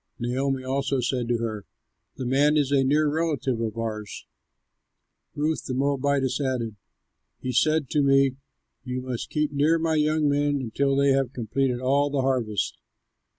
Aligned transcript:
Naomi 0.17 0.63
also 0.63 0.99
said 0.99 1.27
to 1.27 1.37
her, 1.37 1.63
"The 2.15 2.25
man 2.25 2.57
is 2.57 2.71
a 2.71 2.83
near 2.83 3.07
relative 3.07 3.61
of 3.61 3.77
ours." 3.77 4.25
Ruth 5.35 5.65
the 5.65 5.75
Moabitess 5.75 6.41
added, 6.41 6.75
"He 7.39 7.51
said 7.51 7.87
to 7.91 8.01
me, 8.01 8.37
'You 8.83 9.03
must 9.03 9.29
keep 9.29 9.51
near 9.51 9.77
my 9.77 9.93
young 9.93 10.27
men 10.27 10.55
until 10.59 10.95
they 10.95 11.09
have 11.09 11.33
completed 11.33 11.81
all 11.81 12.09
my 12.09 12.21
harvest.'" 12.21 12.79